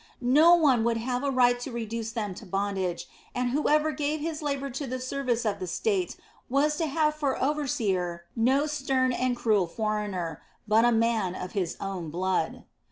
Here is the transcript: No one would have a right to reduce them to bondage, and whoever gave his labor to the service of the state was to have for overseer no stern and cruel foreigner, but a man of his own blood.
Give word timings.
No 0.33 0.55
one 0.55 0.83
would 0.83 0.97
have 0.97 1.23
a 1.23 1.29
right 1.29 1.59
to 1.59 1.71
reduce 1.71 2.09
them 2.11 2.33
to 2.33 2.45
bondage, 2.47 3.07
and 3.35 3.51
whoever 3.51 3.91
gave 3.91 4.19
his 4.19 4.41
labor 4.41 4.71
to 4.71 4.87
the 4.87 4.99
service 4.99 5.45
of 5.45 5.59
the 5.59 5.67
state 5.67 6.17
was 6.49 6.75
to 6.77 6.87
have 6.87 7.13
for 7.13 7.39
overseer 7.39 8.23
no 8.35 8.65
stern 8.65 9.11
and 9.13 9.37
cruel 9.37 9.67
foreigner, 9.67 10.41
but 10.67 10.85
a 10.85 10.91
man 10.91 11.35
of 11.35 11.51
his 11.51 11.77
own 11.79 12.09
blood. 12.09 12.63